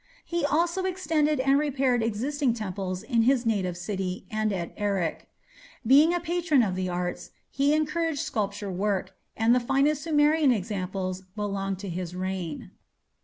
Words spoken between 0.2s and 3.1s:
He also extended and repaired existing temples